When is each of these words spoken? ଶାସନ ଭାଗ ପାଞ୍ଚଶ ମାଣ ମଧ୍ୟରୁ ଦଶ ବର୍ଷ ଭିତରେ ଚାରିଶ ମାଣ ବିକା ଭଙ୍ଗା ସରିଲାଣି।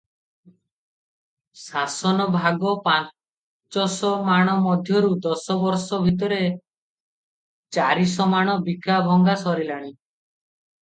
ଶାସନ 1.63 2.23
ଭାଗ 2.35 2.71
ପାଞ୍ଚଶ 2.87 4.09
ମାଣ 4.31 4.57
ମଧ୍ୟରୁ 4.63 5.13
ଦଶ 5.27 5.59
ବର୍ଷ 5.67 6.01
ଭିତରେ 6.07 6.43
ଚାରିଶ 7.79 8.31
ମାଣ 8.35 8.59
ବିକା 8.71 8.97
ଭଙ୍ଗା 9.11 9.37
ସରିଲାଣି। 9.47 9.95